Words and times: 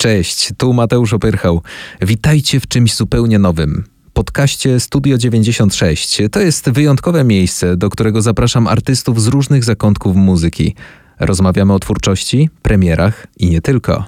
Cześć, 0.00 0.50
tu 0.56 0.72
Mateusz 0.72 1.12
Opyrchał. 1.12 1.62
Witajcie 2.02 2.60
w 2.60 2.68
czymś 2.68 2.94
zupełnie 2.94 3.38
nowym. 3.38 3.84
Podkaście 4.12 4.80
Studio 4.80 5.18
96 5.18 6.18
to 6.32 6.40
jest 6.40 6.70
wyjątkowe 6.70 7.24
miejsce, 7.24 7.76
do 7.76 7.90
którego 7.90 8.22
zapraszam 8.22 8.66
artystów 8.66 9.22
z 9.22 9.26
różnych 9.26 9.64
zakątków 9.64 10.16
muzyki. 10.16 10.74
Rozmawiamy 11.18 11.72
o 11.72 11.78
twórczości, 11.78 12.50
premierach 12.62 13.26
i 13.36 13.50
nie 13.50 13.60
tylko. 13.60 14.04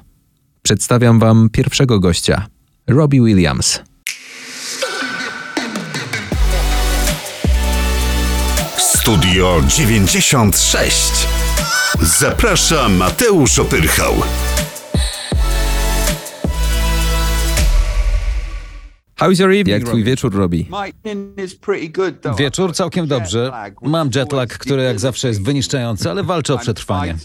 Przedstawiam 0.63 1.19
Wam 1.19 1.49
pierwszego 1.53 2.01
gościa, 2.01 2.47
Robbie 2.87 3.21
Williams. 3.21 3.81
Studio 8.79 9.63
96. 9.69 11.13
Zaprasza 12.01 12.89
Mateusz 12.89 13.59
Opyrchał. 13.59 14.15
How's 19.23 19.41
your 19.41 19.51
evening, 19.51 19.69
Jak 19.69 19.85
twój 19.85 20.05
wieczór, 20.05 20.35
Robbie? 20.35 20.65
Wieczór 22.39 22.75
całkiem 22.75 23.07
dobrze. 23.07 23.53
Mam 23.83 24.11
jetlag, 24.15 24.59
który 24.59 24.83
jak 24.83 25.01
zawsze 25.01 25.29
jest 25.29 25.43
wyniszczający, 25.43 26.11
ale 26.11 26.23
walczę 26.23 26.55
o 26.55 26.59
przetrwanie. 26.59 27.17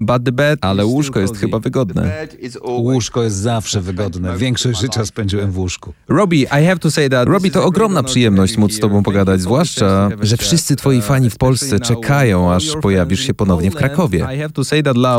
But 0.00 0.24
the 0.24 0.32
bed, 0.32 0.58
ale 0.62 0.86
łóżko 0.86 1.20
jest 1.20 1.36
chyba 1.36 1.58
wygodne. 1.58 2.26
Łóżko 2.64 3.22
jest 3.22 3.36
zawsze 3.36 3.80
wygodne. 3.80 4.36
Większość 4.36 4.80
życia 4.80 5.06
spędziłem 5.06 5.52
w 5.52 5.58
łóżku. 5.58 5.92
Robbie, 6.08 6.42
I 6.42 6.66
have 6.66 6.78
to 6.78 6.90
say 6.90 7.10
that 7.10 7.28
Robbie 7.28 7.50
to 7.50 7.64
ogromna 7.64 8.02
przyjemność 8.02 8.56
móc 8.56 8.72
z 8.72 8.80
tobą 8.80 9.02
pogadać, 9.02 9.40
zwłaszcza, 9.40 10.08
że 10.20 10.36
wszyscy 10.36 10.76
twoi 10.76 11.02
fani 11.02 11.30
w 11.30 11.36
Polsce 11.36 11.80
czekają, 11.80 12.52
aż 12.52 12.76
pojawisz 12.82 13.20
się 13.20 13.34
ponownie 13.34 13.70
w 13.70 13.74
Krakowie. 13.74 14.26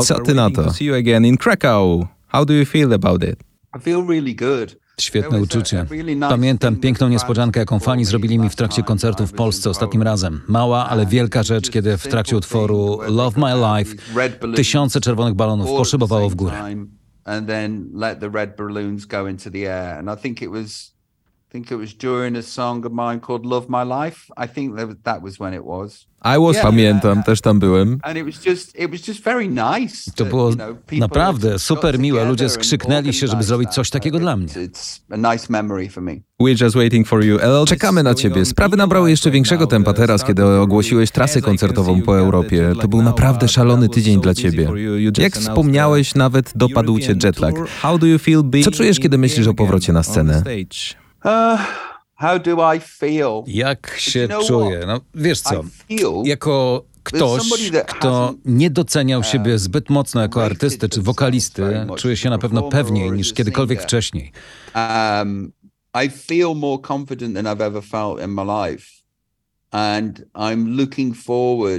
Co 0.06 0.20
ty 0.20 0.34
na 0.34 0.50
to? 0.50 0.72
How 2.28 2.44
do 2.46 2.54
you 2.54 2.64
feel 2.64 2.92
about 2.92 3.24
it? 3.24 3.51
Świetne 5.00 5.40
uczucie. 5.40 5.86
Pamiętam 6.28 6.76
piękną 6.76 7.08
niespodziankę, 7.08 7.60
jaką 7.60 7.78
fani 7.78 8.04
zrobili 8.04 8.38
mi 8.38 8.48
w 8.48 8.56
trakcie 8.56 8.82
koncertu 8.82 9.26
w 9.26 9.32
Polsce 9.32 9.70
ostatnim 9.70 10.02
razem. 10.02 10.40
Mała, 10.48 10.88
ale 10.88 11.06
wielka 11.06 11.42
rzecz, 11.42 11.70
kiedy 11.70 11.96
w 11.96 12.08
trakcie 12.08 12.36
utworu 12.36 12.98
Love 13.08 13.40
My 13.40 13.54
Life 13.54 13.96
tysiące 14.56 15.00
czerwonych 15.00 15.34
balonów 15.34 15.66
poszybowało 15.66 16.30
w 16.30 16.34
górę. 16.34 16.62
And 17.24 17.46
then 17.46 17.90
let 17.94 18.20
the 18.20 18.28
red 18.28 18.56
balloons 18.56 19.06
go 19.06 19.28
into 19.28 19.50
the 19.50 19.58
air. 19.58 19.98
And 19.98 20.18
I 20.18 20.22
think 20.22 20.42
it 20.42 20.50
was 20.50 20.92
I 21.48 21.52
think 21.52 21.70
it 21.70 21.78
was 21.78 21.94
during 21.94 22.36
a 22.36 22.42
song 22.42 22.86
of 22.86 22.92
mine 22.92 23.20
called 23.20 23.46
Love 23.46 23.66
My 23.68 23.84
Life. 23.84 24.32
I 24.36 24.48
think 24.48 24.76
that, 24.76 24.88
that 25.04 25.22
was 25.22 25.38
when 25.38 25.54
it 25.54 25.64
was. 25.64 26.06
I 26.24 26.38
was, 26.40 26.52
yeah. 26.52 26.62
pamiętam, 26.62 27.22
też 27.22 27.40
tam 27.40 27.58
byłem. 27.58 27.98
To 30.14 30.24
było 30.24 30.50
naprawdę 30.92 31.58
super 31.58 31.98
miłe. 31.98 32.24
Ludzie 32.24 32.48
skrzyknęli 32.48 33.12
się, 33.12 33.26
żeby 33.26 33.42
zrobić 33.42 33.70
coś 33.70 33.90
takiego 33.90 34.18
dla 34.18 34.36
mnie. 34.36 34.48
We're 36.40 36.64
just 36.64 36.76
waiting 36.76 37.08
for 37.08 37.24
you. 37.24 37.38
Czekamy 37.66 38.02
na 38.02 38.14
ciebie. 38.14 38.44
Sprawy 38.44 38.76
nabrały 38.76 39.10
jeszcze 39.10 39.30
większego 39.30 39.66
tempa 39.66 39.92
teraz, 39.92 40.24
kiedy 40.24 40.44
ogłosiłeś 40.44 41.10
trasę 41.10 41.40
koncertową 41.40 42.02
po 42.02 42.18
Europie. 42.18 42.72
To 42.80 42.88
był 42.88 43.02
naprawdę 43.02 43.48
szalony 43.48 43.88
tydzień 43.88 44.20
dla 44.20 44.34
ciebie. 44.34 44.68
Jak 45.18 45.36
wspomniałeś, 45.36 46.14
nawet 46.14 46.52
dopadł 46.54 46.98
cię 46.98 47.14
jetlag. 47.24 47.54
Co 48.64 48.70
czujesz, 48.70 49.00
kiedy 49.00 49.18
myślisz 49.18 49.46
o 49.46 49.54
powrocie 49.54 49.92
na 49.92 50.02
scenę? 50.02 50.42
Uh, 51.24 51.60
how 52.22 52.38
do 52.38 52.74
I 52.74 52.80
feel? 52.80 53.42
Jak 53.46 53.94
się 53.98 54.28
czuję? 54.46 54.80
No, 54.86 55.00
wiesz 55.14 55.40
co, 55.40 55.64
jako 56.24 56.84
ktoś, 57.02 57.42
kto 57.86 58.34
nie 58.44 58.70
doceniał 58.70 59.20
uh, 59.20 59.26
siebie 59.26 59.58
zbyt 59.58 59.90
mocno 59.90 60.20
jako 60.20 60.44
artysty 60.44 60.88
czy 60.88 61.02
wokalisty, 61.02 61.62
czuje 61.96 62.16
się 62.16 62.30
na 62.30 62.38
pewno 62.38 62.62
pewniej 62.62 63.12
niż 63.12 63.32
kiedykolwiek 63.32 63.82
wcześniej. 63.82 64.32
Um, 64.74 65.52
I 66.04 66.10
feel 66.10 66.54
more 66.56 66.82
confident 66.88 67.34
than 67.34 67.44
I've 67.44 67.66
ever 67.66 67.82
felt 67.82 68.24
in 68.24 68.30
my 68.30 68.44
life. 68.44 68.86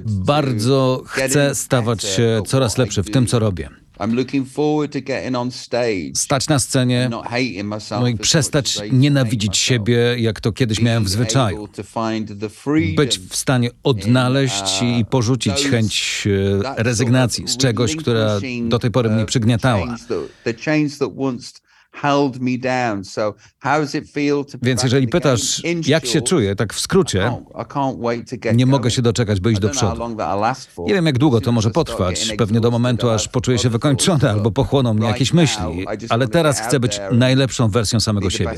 Bardzo 0.06 1.04
chcę 1.06 1.56
stawać 1.56 2.04
się 2.04 2.42
coraz 2.48 2.78
lepszy 2.78 3.04
w 3.04 3.12
tym, 3.12 3.28
co 3.28 3.40
robię. 3.40 3.83
Stać 6.16 6.48
na 6.48 6.60
scenie, 6.60 7.10
no 8.00 8.08
i 8.08 8.18
przestać 8.18 8.80
nienawidzić 8.92 9.58
siebie, 9.58 10.16
jak 10.18 10.42
to 10.42 10.52
kiedyś 10.52 10.82
miałem 10.82 11.04
w 11.04 11.10
zwyczaju. 11.10 11.68
Być 12.96 13.20
w 13.20 13.36
stanie 13.36 13.70
odnaleźć 13.84 14.82
i 14.82 15.02
uh, 15.02 15.10
porzucić 15.10 15.54
chęć 15.54 16.28
e, 16.76 16.84
rezygnacji 16.84 17.48
z 17.48 17.58
czegoś, 17.58 17.96
która 17.96 18.40
do 18.64 18.80
tej 18.80 18.92
pory 18.92 19.10
mnie 19.10 19.26
przygniatała. 19.26 19.98
Więc 24.62 24.84
jeżeli 24.84 25.08
pytasz, 25.08 25.62
jak 25.88 26.06
się 26.06 26.22
czuję, 26.22 26.56
tak 26.56 26.74
w 26.74 26.80
skrócie, 26.80 27.32
nie 28.54 28.66
mogę 28.66 28.92
się 28.92 29.02
doczekać, 29.02 29.40
by 29.40 29.52
iść 29.52 29.62
do 29.62 29.70
przodu. 29.70 30.16
Nie 30.88 30.94
wiem, 30.94 31.06
jak 31.06 31.18
długo 31.18 31.42
to 31.42 31.52
może 31.52 31.70
potrwać, 31.70 32.32
pewnie 32.38 32.60
do 32.60 32.72
momentu, 32.72 33.10
aż 33.10 33.28
poczuję 33.28 33.58
się 33.60 33.70
wykończony 33.70 34.30
albo 34.30 34.52
pochłoną 34.52 34.94
mnie 34.94 35.08
jakieś 35.08 35.34
myśli, 35.34 35.86
ale 36.10 36.28
teraz 36.28 36.60
chcę 36.62 36.80
być 36.80 37.00
najlepszą 37.12 37.70
wersją 37.70 38.00
samego 38.00 38.30
siebie. 38.30 38.52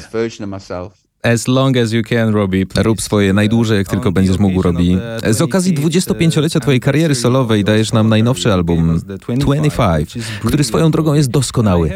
As 1.33 1.47
long 1.47 1.77
as 1.77 1.91
you 1.91 2.03
can, 2.03 2.33
Robbie. 2.33 2.65
Rób 2.75 3.01
swoje 3.01 3.33
najdłużej, 3.33 3.77
jak 3.77 3.87
tylko 3.87 4.11
będziesz 4.11 4.39
mógł, 4.39 4.61
Robbie. 4.61 4.97
Z 5.31 5.41
okazji 5.41 5.73
25-lecia 5.77 6.59
twojej 6.59 6.79
kariery 6.79 7.15
solowej 7.15 7.63
dajesz 7.63 7.93
nam 7.93 8.09
najnowszy 8.09 8.53
album 8.53 9.01
25, 9.39 10.17
który 10.45 10.63
swoją 10.63 10.91
drogą 10.91 11.13
jest 11.13 11.29
doskonały. 11.29 11.91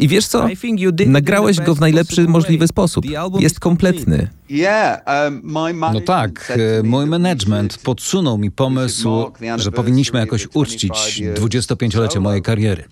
I 0.00 0.08
wiesz 0.08 0.26
co? 0.26 0.48
Nagrałeś 1.06 1.60
go 1.60 1.74
w 1.74 1.80
najlepszy 1.80 2.28
możliwy 2.28 2.68
sposób. 2.68 3.04
Jest 3.38 3.60
kompletny. 3.60 4.28
No 5.92 6.00
tak, 6.00 6.58
mój 6.84 7.06
management 7.06 7.78
podsunął 7.78 8.38
mi 8.38 8.50
pomysł, 8.50 9.30
że 9.56 9.72
powinniśmy 9.72 10.18
jakoś 10.18 10.48
uczcić 10.54 11.22
25-lecie 11.34 12.20
mojej 12.20 12.42
kariery. 12.42 12.84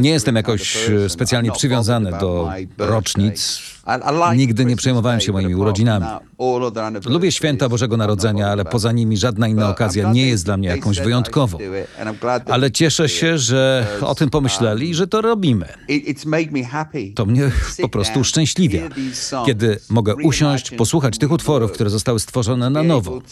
Nie 0.00 0.10
jestem 0.10 0.36
jakoś 0.36 0.90
specjalnie 1.08 1.52
przywiązany 1.52 2.10
do 2.10 2.50
rocznic. 2.78 3.60
Nigdy 4.36 4.64
nie 4.64 4.76
przejmowałem 4.76 5.20
się 5.20 5.32
moimi 5.32 5.54
urodzinami. 5.54 6.06
Lubię 7.06 7.32
święta 7.32 7.68
Bożego 7.68 7.96
Narodzenia, 7.96 8.48
ale 8.48 8.64
poza 8.64 8.92
nimi 8.92 9.16
żadna 9.16 9.48
inna 9.48 9.70
okazja 9.70 10.12
nie 10.12 10.26
jest 10.26 10.44
dla 10.44 10.56
mnie 10.56 10.68
jakąś 10.68 11.00
wyjątkową. 11.00 11.58
Ale 12.46 12.70
cieszę 12.70 13.08
się, 13.08 13.38
że 13.38 13.86
o 14.00 14.14
tym 14.14 14.30
pomyśleli 14.30 14.90
i 14.90 14.94
że 14.94 15.06
to 15.06 15.20
robimy. 15.20 15.68
To 17.14 17.26
mnie 17.26 17.50
po 17.82 17.88
prostu 17.88 18.20
uszczęśliwia, 18.20 18.82
kiedy 19.46 19.78
mogę 19.90 20.14
usiąść, 20.16 20.70
posłuchać 20.70 21.18
tych 21.18 21.30
utworów, 21.30 21.72
które 21.72 21.90
zostały 21.90 22.20
stworzone 22.20 22.70
na 22.70 22.82
nowo. 22.82 23.22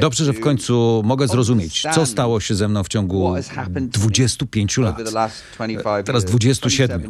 Dobrze, 0.00 0.24
że 0.24 0.32
w 0.32 0.40
końcu 0.40 1.02
mogę 1.04 1.28
zrozumieć, 1.28 1.82
co 1.94 2.06
stało 2.06 2.40
się 2.40 2.54
ze 2.54 2.68
mną 2.68 2.84
w 2.84 2.88
ciągu 2.88 3.34
25 3.80 4.78
lat, 4.78 4.96
teraz 6.04 6.24
27. 6.24 7.02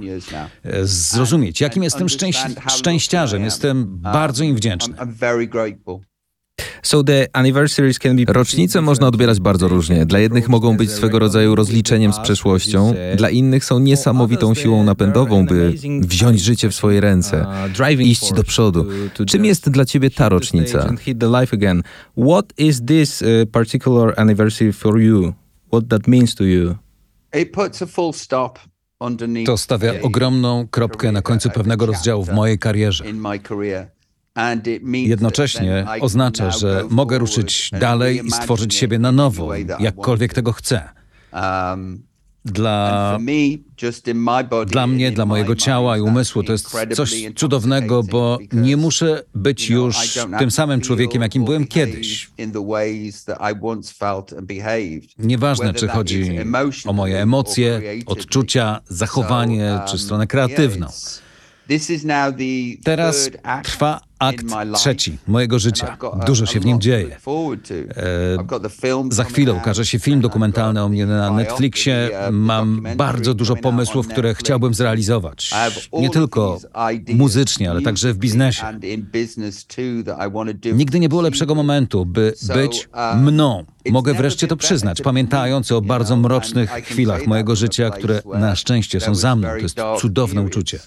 Zrozumieć, 0.83 1.61
jakim 1.61 1.83
jestem 1.83 2.09
szczęśliwy 2.09 2.61
szczęściarzem. 2.89 3.45
Jestem 3.45 3.87
bardzo 3.99 4.45
im 4.45 4.57
wdzięczny. 4.57 4.95
So 6.83 7.05
the 7.05 7.27
anniversaries 7.33 7.99
can 7.99 8.17
be... 8.17 8.33
Rocznice 8.33 8.81
można 8.81 9.07
odbierać 9.07 9.41
bardzo 9.41 9.69
różnie. 9.69 10.07
Dla 10.07 10.19
jednych 10.19 10.49
mogą 10.49 10.77
być 10.77 10.91
swego 10.91 11.19
rodzaju 11.19 11.55
rozliczeniem 11.55 12.13
z 12.13 12.19
przeszłością, 12.19 12.95
dla 13.17 13.31
innych 13.31 13.65
są 13.65 13.79
niesamowitą 13.79 14.55
siłą 14.55 14.85
napędową, 14.85 15.47
by 15.47 15.75
wziąć 16.01 16.41
życie 16.41 16.69
w 16.69 16.75
swoje 16.75 17.01
ręce, 17.01 17.47
iść 17.99 18.33
do 18.33 18.45
przodu. 18.45 18.87
Czym 19.27 19.45
jest 19.45 19.71
dla 19.71 19.85
ciebie 19.85 20.11
ta 20.11 20.29
rocznica? 20.29 20.95
What 22.29 22.45
is 22.59 22.83
this 22.87 23.23
uh, 23.23 23.51
particular 23.51 24.15
anniversary 24.17 24.73
for 24.73 25.01
you? 25.01 25.33
What 25.73 25.89
that 25.89 26.09
means 26.09 26.35
to 26.35 26.45
you? 26.45 26.75
It 27.41 27.53
puts 27.53 27.83
a 27.83 27.87
full 27.87 28.13
stop 28.13 28.59
to 29.47 29.57
stawia 29.57 29.93
ogromną 30.03 30.69
kropkę 30.71 31.13
na 31.13 31.23
końcu 31.23 31.51
pewnego 31.51 31.87
rozdziału 31.87 32.25
w 32.25 32.33
mojej 32.33 32.59
karierze. 32.59 33.05
Jednocześnie 34.93 35.87
oznacza, 36.01 36.51
że 36.51 36.85
mogę 36.91 37.19
ruszyć 37.19 37.71
dalej 37.81 38.27
i 38.27 38.31
stworzyć 38.31 38.75
siebie 38.75 38.99
na 38.99 39.13
nowo, 39.13 39.51
jakkolwiek 39.81 40.35
tego 40.35 40.53
chcę. 40.53 40.89
Um, 42.49 42.55
dla, 42.55 43.19
dla 44.67 44.87
mnie, 44.87 45.13
dla 45.13 45.27
mojego 45.27 45.57
ciała 45.57 45.99
i 45.99 46.01
umysłu 46.01 46.43
to 46.43 46.53
jest 46.53 46.71
coś 46.95 47.25
cudownego, 47.37 48.03
bo 48.03 48.39
nie 48.53 48.77
muszę 48.77 49.23
być 49.35 49.71
już 49.71 49.97
tym 50.39 50.51
samym 50.51 50.81
człowiekiem, 50.81 51.23
jakim 51.23 51.45
byłem 51.45 51.67
kiedyś. 51.67 52.31
Nieważne, 55.19 55.75
czy 55.75 55.89
chodzi 55.89 56.39
o 56.87 56.93
moje 56.93 57.23
emocje, 57.23 57.83
odczucia, 58.07 58.81
zachowanie, 58.89 59.81
czy 59.87 59.99
stronę 59.99 60.27
kreatywną. 60.27 60.87
Teraz 62.85 63.31
trwa 63.63 64.08
akt 64.19 64.47
trzeci 64.75 65.19
mojego 65.27 65.59
życia. 65.59 65.97
Dużo 66.27 66.47
się 66.47 66.61
w 66.61 66.67
nim 66.67 66.81
dzieje. 66.81 67.17
E, 67.97 69.11
za 69.11 69.25
chwilę 69.25 69.53
ukaże 69.53 69.87
się 69.87 69.99
film 69.99 70.21
dokumentalny 70.21 70.83
o 70.83 70.89
mnie 70.89 71.07
na 71.07 71.31
Netflixie. 71.31 72.11
Mam 72.31 72.87
bardzo 72.97 73.35
dużo 73.35 73.57
pomysłów, 73.57 74.09
które 74.09 74.35
chciałbym 74.35 74.75
zrealizować. 74.75 75.51
Nie 75.93 76.11
tylko 76.11 76.59
muzycznie, 77.15 77.71
ale 77.71 77.83
także 77.83 78.13
w 78.13 78.19
biznesie. 78.19 78.63
Nigdy 80.75 81.01
nie 81.01 81.09
było 81.09 81.23
lepszego 81.23 81.55
momentu, 81.55 82.07
by 82.07 82.35
być 82.55 82.89
mną. 83.17 83.65
Mogę 83.91 84.15
wreszcie 84.15 84.47
to 84.47 84.57
przyznać, 84.57 85.03
pamiętając 85.03 85.73
o 85.73 85.81
bardzo 85.81 86.17
mrocznych 86.17 86.71
chwilach 86.71 87.27
mojego 87.27 87.57
życia, 87.57 87.91
które 87.91 88.23
na 88.39 88.57
szczęście 88.57 89.01
są 89.01 89.15
za 89.15 89.37
mną. 89.37 89.49
To 89.49 89.57
jest 89.57 89.79
cudowne 90.01 90.43
uczucie. 90.43 90.79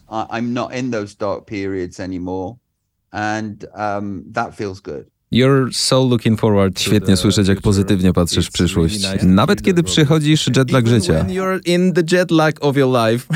And 3.11 3.65
um, 3.75 4.23
that 4.33 4.55
feels 4.55 4.81
good. 4.81 5.05
You're 5.31 5.71
so 5.71 6.03
looking 6.03 6.39
forward 6.39 6.79
Świetnie 6.79 7.17
słyszeć, 7.17 7.47
jak 7.47 7.61
pozytywnie 7.61 8.13
patrzysz 8.13 8.47
w 8.47 8.51
przyszłość. 8.51 9.07
Nawet 9.23 9.61
kiedy 9.61 9.83
przychodzisz 9.83 10.47
jetlag 10.57 10.87
życia. 10.87 11.25
You're 11.27 11.59
in 11.65 11.93
the 11.93 12.17
jetlag 12.17 12.55
of 12.61 12.77
your 12.77 12.89
life. 13.07 13.33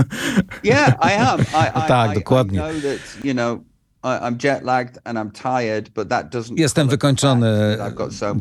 yeah, 0.64 0.94
I 1.02 1.12
am. 1.12 1.40
I, 1.40 1.78
I, 1.78 1.88
tak, 1.88 2.14
dokładnie. 2.14 2.62
Jestem 6.56 6.88
wykończony 6.88 7.78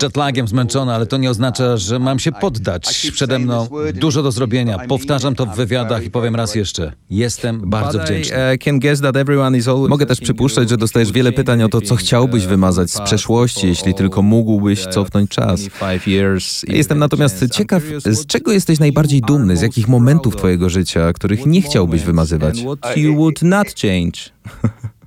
jetlagiem, 0.01 0.47
zmęczony, 0.47 0.93
ale 0.93 1.05
to 1.05 1.17
nie 1.17 1.29
oznacza, 1.29 1.77
że 1.77 1.99
mam 1.99 2.19
się 2.19 2.31
poddać. 2.31 3.11
Przede 3.13 3.39
mną 3.39 3.67
dużo 3.93 4.23
do 4.23 4.31
zrobienia. 4.31 4.79
Powtarzam 4.79 5.35
to 5.35 5.45
w 5.45 5.55
wywiadach 5.55 6.03
i 6.03 6.11
powiem 6.11 6.35
raz 6.35 6.55
jeszcze. 6.55 6.91
Jestem 7.09 7.69
bardzo 7.69 7.99
wdzięczny. 7.99 8.37
Uh, 9.73 9.89
Mogę 9.89 10.05
też 10.05 10.19
przypuszczać, 10.19 10.69
że 10.69 10.77
dostajesz 10.77 11.11
wiele 11.11 11.31
pytań 11.31 11.63
o 11.63 11.69
to, 11.69 11.81
co 11.81 11.95
chciałbyś 11.95 12.45
wymazać 12.45 12.91
z 12.91 13.01
przeszłości, 13.01 13.67
jeśli 13.67 13.93
tylko 13.93 14.21
mógłbyś 14.21 14.85
cofnąć 14.85 15.29
czas. 15.29 15.61
Jestem 16.67 16.99
natomiast 16.99 17.45
ciekaw, 17.51 17.83
z 18.05 18.25
czego 18.25 18.51
jesteś 18.51 18.79
najbardziej 18.79 19.21
dumny, 19.21 19.57
z 19.57 19.61
jakich 19.61 19.87
momentów 19.87 20.35
twojego 20.35 20.69
życia, 20.69 21.13
których 21.13 21.45
nie 21.45 21.61
chciałbyś 21.61 22.03
wymazywać. 22.03 22.63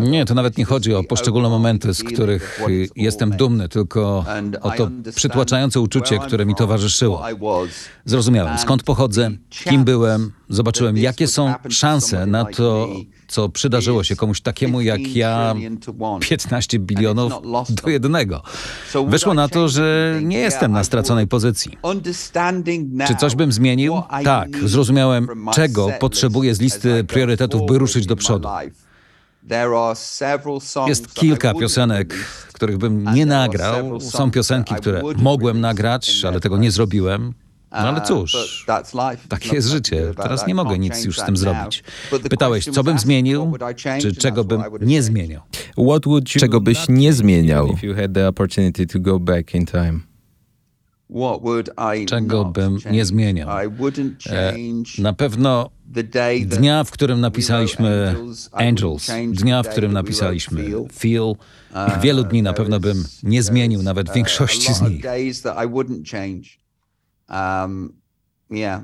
Nie, 0.00 0.24
to 0.24 0.34
nawet 0.34 0.58
nie 0.58 0.64
chodzi 0.64 0.94
o 0.94 1.04
poszczególne 1.04 1.48
momenty, 1.48 1.94
z 1.94 2.04
których 2.04 2.60
jestem 2.96 3.30
dumny, 3.30 3.68
tylko 3.68 4.24
o 4.60 4.70
to 4.70 4.90
przytłaczające 5.14 5.80
uczucie, 5.80 6.18
które 6.18 6.46
mi 6.46 6.54
towarzyszyło. 6.54 7.22
Zrozumiałem, 8.04 8.58
skąd 8.58 8.82
pochodzę, 8.82 9.30
kim 9.50 9.84
byłem, 9.84 10.32
zobaczyłem, 10.48 10.96
jakie 10.96 11.28
są 11.28 11.54
szanse 11.68 12.26
na 12.26 12.44
to, 12.44 12.88
co 13.32 13.48
przydarzyło 13.48 14.04
się 14.04 14.16
komuś 14.16 14.40
takiemu 14.40 14.80
jak 14.80 15.16
ja 15.16 15.54
15 16.20 16.78
bilionów 16.78 17.32
do 17.68 17.90
jednego. 17.90 18.42
Wyszło 19.06 19.34
na 19.34 19.48
to, 19.48 19.68
że 19.68 20.18
nie 20.22 20.38
jestem 20.38 20.72
na 20.72 20.84
straconej 20.84 21.26
pozycji. 21.26 21.78
Czy 23.06 23.14
coś 23.14 23.34
bym 23.34 23.52
zmienił? 23.52 24.02
Tak, 24.24 24.48
zrozumiałem, 24.64 25.28
czego 25.54 25.88
potrzebuję 26.00 26.54
z 26.54 26.60
listy 26.60 27.04
priorytetów, 27.04 27.66
by 27.66 27.78
ruszyć 27.78 28.06
do 28.06 28.16
przodu. 28.16 28.48
Jest 30.86 31.14
kilka 31.14 31.54
piosenek, 31.54 32.14
których 32.52 32.78
bym 32.78 33.14
nie 33.14 33.26
nagrał. 33.26 34.00
Są 34.00 34.30
piosenki, 34.30 34.74
które 34.74 35.02
mogłem 35.16 35.60
nagrać, 35.60 36.24
ale 36.24 36.40
tego 36.40 36.56
nie 36.56 36.70
zrobiłem. 36.70 37.34
No 37.72 37.78
ale 37.78 37.98
uh, 37.98 38.06
cóż, 38.06 38.64
takie 39.28 39.54
jest 39.54 39.68
życie. 39.68 40.12
Teraz 40.16 40.46
nie 40.46 40.54
mogę 40.54 40.78
nic 40.78 41.04
już 41.04 41.18
z 41.18 41.24
tym 41.24 41.36
zrobić. 41.36 41.84
Pytałeś, 42.30 42.64
co 42.64 42.84
bym 42.84 42.98
zmienił, 42.98 43.56
czy 44.00 44.16
czego 44.16 44.44
bym 44.44 44.62
nie 44.80 45.02
zmieniał? 45.02 45.42
Czego 46.40 46.60
byś 46.60 46.88
nie 46.88 47.12
zmieniał? 47.12 47.76
Czego 52.06 52.44
bym 52.44 52.78
nie 52.90 53.04
zmieniał? 53.04 53.48
E, 54.30 54.54
na 54.98 55.12
pewno 55.12 55.70
dnia, 56.46 56.84
w 56.84 56.90
którym 56.90 57.20
napisaliśmy 57.20 58.16
Angels, 58.52 59.10
dnia, 59.32 59.62
w 59.62 59.68
którym 59.68 59.92
napisaliśmy 59.92 60.64
Feel, 60.92 61.22
uh, 61.22 61.36
wielu 62.02 62.24
dni 62.24 62.42
na 62.42 62.52
pewno 62.52 62.80
bym 62.80 63.04
nie 63.22 63.42
zmienił 63.42 63.82
nawet 63.82 64.08
uh, 64.08 64.14
większości 64.14 64.74
z 64.74 64.82
nich. 64.82 65.02
Um, 67.28 67.92
yeah. 68.50 68.82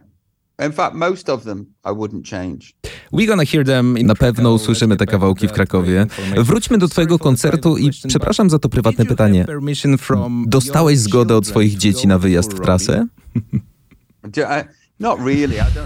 In 0.66 0.72
fact, 0.72 0.94
most 0.94 1.28
of 1.28 1.44
them 1.44 1.66
I 1.84 1.88
wouldn't 1.88 2.30
change. 2.30 2.72
We 3.12 3.26
gonna 3.26 3.44
hear 3.44 3.64
them 3.64 3.94
Na 4.02 4.14
pewno 4.14 4.52
usłyszymy 4.52 4.96
te 4.96 5.06
kawałki 5.06 5.48
w 5.48 5.52
Krakowie. 5.52 6.06
Wróćmy 6.36 6.78
do 6.78 6.88
twojego 6.88 7.18
koncertu 7.18 7.76
i 7.76 7.90
przepraszam 8.08 8.50
za 8.50 8.58
to 8.58 8.68
prywatne 8.68 9.04
pytanie. 9.04 9.46
Dostałeś 10.46 10.98
zgodę 10.98 11.36
od 11.36 11.46
swoich 11.46 11.76
dzieci 11.76 12.08
na 12.08 12.18
wyjazd 12.18 12.52
w 12.52 12.60
trasę? 12.60 13.06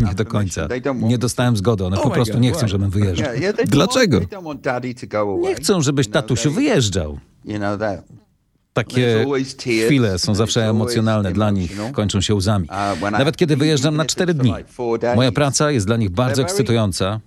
Nie 0.08 0.14
do 0.14 0.24
końca. 0.24 0.68
Nie 0.94 1.18
dostałem 1.18 1.56
zgody. 1.56 1.84
One 1.84 1.96
po 1.96 2.10
prostu 2.10 2.38
nie 2.38 2.52
chcą, 2.52 2.68
żebym 2.68 2.90
wyjeżdżał. 2.90 3.28
Dlaczego? 3.66 4.20
Nie 5.40 5.54
chcą, 5.54 5.82
żebyś 5.82 6.08
tatusiu 6.08 6.50
wyjeżdżał. 6.50 7.18
Takie 8.72 9.26
chwile 9.86 10.18
są 10.18 10.34
zawsze 10.34 10.68
emocjonalne 10.68 11.32
dla 11.32 11.50
nich, 11.50 11.76
kończą 11.92 12.20
się 12.20 12.34
łzami. 12.34 12.68
Uh, 13.02 13.10
Nawet 13.10 13.36
kiedy 13.36 13.56
wyjeżdżam 13.56 13.96
na 13.96 14.04
cztery 14.04 14.34
dni. 14.34 14.54
Moja 15.16 15.32
praca 15.32 15.70
jest 15.70 15.86
dla 15.86 15.96
nich 15.96 16.10
bardzo 16.10 16.42
ekscytująca. 16.42 17.20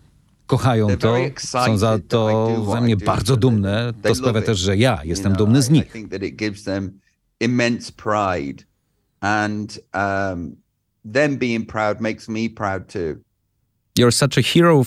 Kochają 0.48 0.88
to, 0.98 1.16
są 1.38 1.78
za 1.78 2.00
to 2.08 2.50
ze 2.74 2.82
mnie 2.82 2.98
bardzo 2.98 3.38
dumne. 3.38 3.94
To 4.02 4.16
sprawia 4.16 4.42
też, 4.42 4.60
że 4.60 4.78
ja 4.78 5.00
jestem 5.04 5.34
dumny 5.34 5.62
z 5.62 5.70
nich. 5.70 5.94
And 9.20 9.80
um, 9.94 10.56
them 11.14 11.38
being 11.38 11.66
proud 11.66 12.02
makes 12.02 12.30
me 12.30 12.50
proud 12.50 12.88
too. 12.94 13.25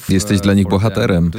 Jesteś 0.08 0.40
dla 0.40 0.54
nich 0.54 0.68
bohaterem. 0.68 1.30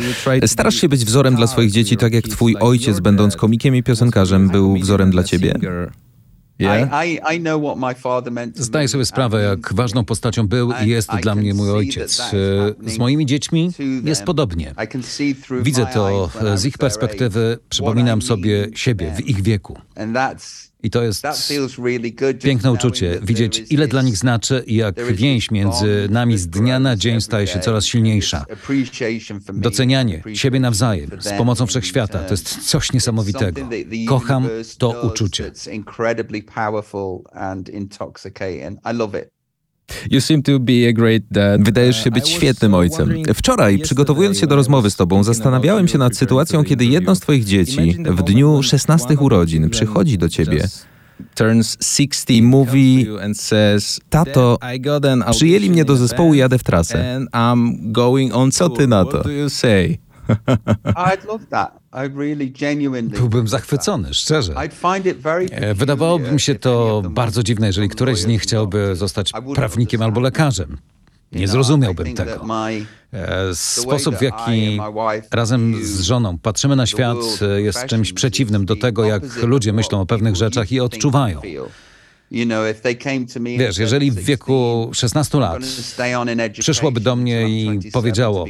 Starasz 0.46 0.76
się 0.76 0.90
być 0.90 1.06
wzorem 1.06 1.36
dla 1.36 1.48
swoich 1.48 1.72
dzieci, 1.72 1.98
tak 1.98 2.14
jak 2.14 2.28
twój 2.28 2.56
ojciec, 2.60 3.00
będąc 3.00 3.36
komikiem 3.36 3.76
i 3.76 3.84
piosenkarzem, 3.84 4.50
był 4.50 4.78
wzorem 4.78 5.12
dla 5.12 5.24
ciebie? 5.24 5.54
Zdaję 8.56 8.88
sobie 8.88 9.06
sprawę, 9.06 9.44
jak 9.44 9.74
ważną 9.74 10.06
postacią 10.06 10.48
był 10.48 10.72
i 10.86 10.90
jest 10.90 11.10
dla 11.22 11.36
mnie 11.36 11.54
mój 11.54 11.72
ojciec. 11.72 12.22
Z 12.86 12.98
moimi 12.98 13.26
dziećmi 13.26 13.72
jest 14.04 14.24
podobnie. 14.24 14.74
Widzę 15.62 15.86
to 15.94 16.30
z 16.56 16.66
ich 16.66 16.78
perspektywy, 16.78 17.58
przypominam 17.70 18.22
sobie 18.22 18.68
siebie 18.76 19.14
w 19.18 19.28
ich 19.28 19.42
wieku. 19.42 19.78
I 20.84 20.90
to 20.90 21.04
jest 21.04 21.28
piękne 22.44 22.72
uczucie, 22.72 23.20
widzieć 23.24 23.64
ile 23.70 23.88
dla 23.88 24.02
nich 24.02 24.18
znaczy 24.18 24.64
i 24.68 24.76
jak 24.76 25.14
więź 25.14 25.52
między 25.52 26.08
nami 26.12 26.38
z 26.38 26.48
dnia 26.48 26.80
na 26.80 26.96
dzień 26.96 27.22
staje 27.22 27.48
się 27.48 27.60
coraz 27.60 27.86
silniejsza. 27.86 28.46
Docenianie 29.54 30.24
siebie 30.34 30.60
nawzajem 30.60 31.10
z 31.20 31.30
pomocą 31.38 31.66
wszechświata 31.66 32.20
to 32.20 32.34
jest 32.34 32.70
coś 32.70 32.94
niesamowitego. 32.94 33.62
Kocham 34.08 34.50
to 34.78 35.02
uczucie. 35.02 35.52
Wydajesz 41.60 42.04
się 42.04 42.12
być 42.12 42.30
świetnym 42.30 42.74
ojcem. 42.74 43.14
Wczoraj, 43.36 43.80
przygotowując 43.80 44.40
się 44.40 44.48
do 44.48 44.56
rozmowy 44.56 44.90
z 44.90 44.96
tobą, 44.96 45.24
zastanawiałem 45.24 45.88
się 45.88 45.98
nad 45.98 46.18
sytuacją, 46.18 46.64
kiedy 46.64 46.86
jedno 46.86 47.16
z 47.16 47.20
twoich 47.20 47.44
dzieci 47.44 47.98
w 48.06 48.24
dniu 48.24 48.64
16 48.64 49.18
urodzin 49.18 49.70
przychodzi 49.70 50.18
do 50.18 50.30
ciebie 50.30 50.68
turns 51.36 51.78
60 51.82 52.30
i 52.30 52.44
mówi 52.44 53.08
tato, 54.10 54.58
przyjęli 55.32 55.70
mnie 55.70 55.86
do 55.86 55.96
zespołu, 55.96 56.34
jadę 56.34 56.58
w 56.58 56.64
trasę. 56.64 57.20
Co 58.52 58.70
ty 58.70 58.88
na 58.88 59.06
to? 59.06 59.24
Byłbym 63.10 63.48
zachwycony, 63.48 64.14
szczerze. 64.14 64.54
E, 65.52 65.74
wydawałoby 65.74 66.32
mi 66.32 66.40
się 66.40 66.56
to 66.56 67.02
bardzo 67.10 67.44
dziwne, 67.44 67.68
jeżeli 67.68 67.90
któreś 67.90 68.20
z 68.20 68.26
nich 68.28 68.42
chciałby 68.42 68.96
zostać 68.96 69.32
prawnikiem 69.56 70.02
albo 70.02 70.22
lekarzem. 70.22 70.78
Nie 71.32 71.48
zrozumiałbym 71.48 72.14
tego. 72.14 72.46
E, 73.14 73.56
sposób, 73.56 74.16
w 74.16 74.22
jaki 74.22 74.80
razem 75.32 75.86
z 75.86 76.02
żoną 76.02 76.38
patrzymy 76.38 76.76
na 76.76 76.86
świat, 76.86 77.18
jest 77.58 77.86
czymś 77.86 78.14
przeciwnym 78.14 78.66
do 78.66 78.76
tego, 78.76 79.06
jak 79.06 79.44
ludzie 79.44 79.74
myślą 79.74 80.02
o 80.02 80.06
pewnych 80.06 80.36
rzeczach 80.36 80.72
i 80.72 80.80
odczuwają. 80.80 81.42
Wiesz, 83.58 83.78
jeżeli 83.78 84.12
w 84.12 84.20
wieku 84.20 84.90
16 84.94 85.38
lat 85.38 85.60
przyszłoby 86.60 87.00
do 87.00 87.16
mnie 87.16 87.50
i 87.50 87.80
powiedziało, 87.92 88.46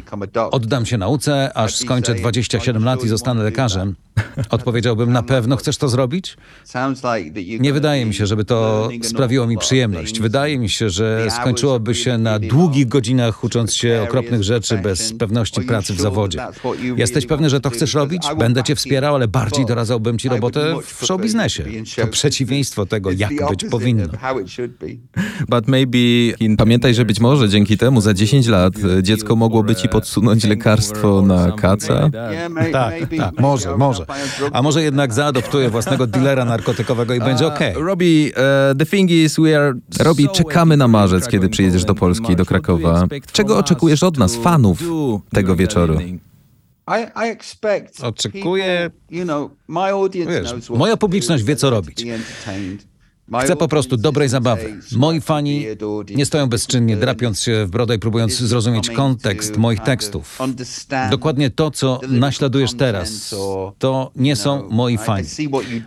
oddam 0.51 0.85
się 0.85 0.97
nauce, 0.97 1.53
aż 1.57 1.75
skończę 1.75 2.15
27 2.15 2.83
lat 2.83 3.03
i 3.03 3.07
zostanę 3.07 3.43
lekarzem, 3.43 3.95
odpowiedziałbym, 4.49 5.11
na 5.11 5.23
pewno 5.23 5.55
chcesz 5.57 5.77
to 5.77 5.89
zrobić? 5.89 6.37
Nie 7.59 7.73
wydaje 7.73 8.05
mi 8.05 8.13
się, 8.13 8.25
żeby 8.25 8.45
to 8.45 8.89
sprawiło 9.03 9.47
mi 9.47 9.57
przyjemność. 9.57 10.19
Wydaje 10.19 10.59
mi 10.59 10.69
się, 10.69 10.89
że 10.89 11.27
skończyłoby 11.41 11.95
się 11.95 12.17
na 12.17 12.39
długich 12.39 12.87
godzinach 12.87 13.43
ucząc 13.43 13.73
się 13.73 14.01
okropnych 14.03 14.43
rzeczy 14.43 14.77
bez 14.77 15.13
pewności 15.13 15.61
pracy 15.61 15.93
w 15.93 16.01
zawodzie. 16.01 16.39
Jesteś 16.97 17.25
pewny, 17.25 17.49
że 17.49 17.59
to 17.61 17.69
chcesz 17.69 17.93
robić? 17.93 18.23
Będę 18.37 18.63
cię 18.63 18.75
wspierał, 18.75 19.15
ale 19.15 19.27
bardziej 19.27 19.65
doradzałbym 19.65 20.17
ci 20.17 20.29
robotę 20.29 20.75
w 20.83 21.05
show 21.05 21.21
biznesie. 21.21 21.63
To 21.95 22.07
przeciwieństwo 22.07 22.85
tego, 22.85 23.11
jak 23.11 23.49
być 23.49 23.65
powinno. 23.69 24.03
But 25.49 25.67
maybe... 25.67 25.97
Pamiętaj, 26.57 26.93
że 26.93 27.05
być 27.05 27.19
może 27.19 27.49
dzięki 27.49 27.77
temu 27.77 28.01
za 28.01 28.13
10 28.13 28.47
lat 28.47 28.73
e, 28.97 29.03
dziecko 29.03 29.35
mogłoby 29.35 29.75
ci 29.75 29.89
podsunąć 29.89 30.43
lekarstwo 30.43 31.21
na 31.21 31.51
kaca. 31.51 32.09
Tak, 32.71 32.93
tak, 33.17 33.39
może, 33.39 33.77
może. 33.77 34.05
A 34.51 34.61
może 34.61 34.83
jednak 34.83 35.13
zaadoptuje 35.13 35.69
własnego 35.69 36.07
dealera 36.13 36.45
narkotykowego 36.45 37.13
i 37.13 37.19
będzie 37.19 37.47
okej. 37.47 37.71
Okay. 37.71 37.83
Robbie, 37.83 38.31
uh, 38.31 38.77
the 38.77 38.85
thing 38.85 39.11
is 39.11 39.35
we 39.39 39.57
are... 39.57 39.73
Robbie, 39.99 40.27
czekamy 40.27 40.77
na 40.77 40.87
marzec, 40.87 41.27
kiedy 41.27 41.49
przyjedziesz 41.49 41.85
do 41.85 41.95
Polski, 41.95 42.35
do 42.35 42.45
Krakowa. 42.45 43.07
Czego 43.31 43.57
oczekujesz 43.57 44.03
od 44.03 44.17
nas, 44.17 44.35
fanów, 44.35 44.83
tego 45.33 45.55
wieczoru? 45.55 45.99
Oczekuję... 48.01 48.89
Wiesz, 50.25 50.69
moja 50.69 50.97
publiczność 50.97 51.43
wie, 51.43 51.55
co 51.55 51.69
robić. 51.69 52.05
Chcę 53.43 53.55
po 53.55 53.67
prostu 53.67 53.97
dobrej 53.97 54.29
zabawy. 54.29 54.79
Moi 54.91 55.21
fani 55.21 55.65
nie 56.15 56.25
stoją 56.25 56.47
bezczynnie, 56.47 56.97
drapiąc 56.97 57.41
się 57.41 57.65
w 57.65 57.69
brodę 57.69 57.95
i 57.95 57.99
próbując 57.99 58.33
zrozumieć 58.33 58.89
kontekst 58.89 59.57
moich 59.57 59.79
tekstów. 59.79 60.39
Dokładnie 61.11 61.49
to, 61.49 61.71
co 61.71 61.99
naśladujesz 62.07 62.73
teraz, 62.73 63.35
to 63.77 64.11
nie 64.15 64.35
są 64.35 64.69
moi 64.69 64.97
fani. 64.97 65.27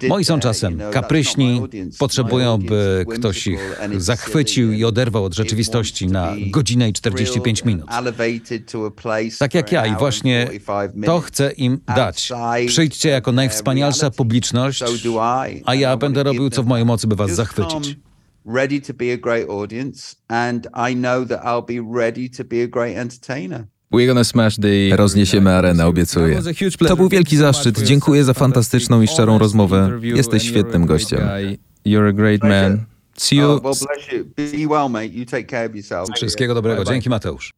Moi 0.09 0.25
są 0.25 0.41
czasem 0.41 0.81
kapryśni, 0.93 1.63
potrzebują, 1.99 2.59
by 2.59 3.07
ktoś 3.15 3.47
ich 3.47 3.81
zachwycił 3.99 4.73
i 4.73 4.85
oderwał 4.85 5.25
od 5.25 5.35
rzeczywistości 5.35 6.07
na 6.07 6.33
godzinę 6.51 6.89
i 6.89 6.93
45 6.93 7.65
minut. 7.65 7.87
Tak 9.39 9.55
jak 9.55 9.73
ja 9.73 9.87
i 9.87 9.97
właśnie 9.97 10.51
to 11.07 11.21
chcę 11.21 11.53
im 11.53 11.81
dać. 11.97 12.33
Przyjdźcie 12.67 13.09
jako 13.09 13.33
najwspanialsza 13.33 14.11
publiczność, 14.11 14.85
a 15.65 15.75
ja 15.75 15.97
będę 15.97 16.23
robił, 16.23 16.51
co 16.51 16.63
w 16.63 16.67
mojej 16.67 16.87
mocy, 16.87 17.07
by 17.07 17.17
was 17.17 17.32
zachwycić. 17.35 17.97
Ready 18.47 18.81
to 18.81 18.95
be 18.95 19.13
a 19.13 19.17
great 19.17 19.51
audience, 19.51 20.17
and 20.29 20.67
I 20.91 20.95
know 20.95 21.27
that 21.29 21.41
I'll 21.45 21.67
be 21.67 22.01
ready 22.01 22.31
to 22.31 22.45
be 22.45 22.65
a 22.65 22.69
great 22.69 22.97
entertainer. 22.97 23.67
Rozniesiemy 24.97 25.51
arenę, 25.51 25.87
obiecuję. 25.87 26.43
To 26.89 26.97
był 26.97 27.09
wielki 27.09 27.37
zaszczyt. 27.37 27.83
Dziękuję 27.83 28.25
za 28.25 28.35
fantastyczną 28.35 29.03
i 29.03 29.09
szczerą 29.09 29.39
rozmowę. 29.39 30.01
Jesteś 30.03 30.43
świetnym 30.43 30.87
gościem. 30.87 31.21
You're 31.87 32.09
a 32.09 32.13
great 32.13 32.43
man. 32.43 32.85
See 33.17 33.37
you. 33.37 33.61
Wszystkiego 36.15 36.55
dobrego. 36.55 36.85
Dzięki, 36.85 37.11
Mateusz. 37.11 37.51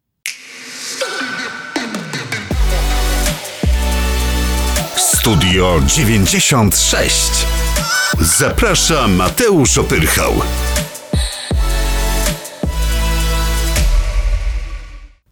Studio 4.96 5.80
96. 5.86 7.53
Zaprasza 8.20 9.08
Mateusz 9.08 9.78
Opyrchał. 9.78 10.42